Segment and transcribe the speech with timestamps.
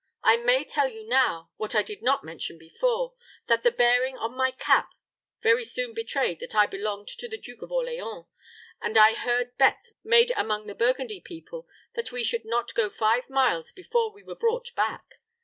[0.23, 3.13] I may tell you now, what I did not mention before,
[3.45, 4.89] that the bearing on my cap
[5.43, 8.25] very soon betrayed that I belonged to the Duke of Orleans,
[8.81, 13.29] and I heard bets made among the Burgundy people that we should not go five
[13.29, 15.19] miles before we were brought back.